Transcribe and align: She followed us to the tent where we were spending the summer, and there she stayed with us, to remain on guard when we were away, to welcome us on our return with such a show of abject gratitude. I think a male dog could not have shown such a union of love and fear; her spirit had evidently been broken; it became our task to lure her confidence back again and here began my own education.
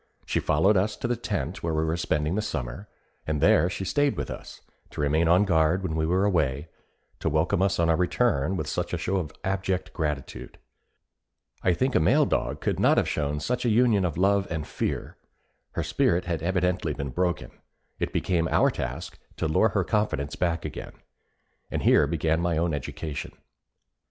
She 0.25 0.39
followed 0.39 0.77
us 0.77 0.95
to 0.95 1.07
the 1.07 1.15
tent 1.15 1.61
where 1.61 1.75
we 1.75 1.85
were 1.85 1.95
spending 1.95 2.33
the 2.33 2.41
summer, 2.41 2.89
and 3.27 3.39
there 3.39 3.69
she 3.69 3.85
stayed 3.85 4.17
with 4.17 4.31
us, 4.31 4.61
to 4.89 4.99
remain 5.01 5.27
on 5.27 5.45
guard 5.45 5.83
when 5.83 5.93
we 5.95 6.07
were 6.07 6.25
away, 6.25 6.69
to 7.19 7.29
welcome 7.29 7.61
us 7.61 7.77
on 7.77 7.87
our 7.87 7.95
return 7.95 8.57
with 8.57 8.65
such 8.65 8.93
a 8.93 8.97
show 8.97 9.17
of 9.17 9.31
abject 9.43 9.93
gratitude. 9.93 10.57
I 11.61 11.75
think 11.75 11.93
a 11.93 11.99
male 11.99 12.25
dog 12.25 12.61
could 12.61 12.79
not 12.79 12.97
have 12.97 13.07
shown 13.07 13.39
such 13.39 13.63
a 13.63 13.69
union 13.69 14.03
of 14.03 14.17
love 14.17 14.47
and 14.49 14.65
fear; 14.65 15.17
her 15.73 15.83
spirit 15.83 16.25
had 16.25 16.41
evidently 16.41 16.95
been 16.95 17.09
broken; 17.09 17.51
it 17.99 18.11
became 18.11 18.47
our 18.47 18.71
task 18.71 19.19
to 19.37 19.47
lure 19.47 19.69
her 19.69 19.83
confidence 19.83 20.35
back 20.35 20.65
again 20.65 20.93
and 21.69 21.83
here 21.83 22.07
began 22.07 22.41
my 22.41 22.57
own 22.57 22.73
education. 22.73 23.33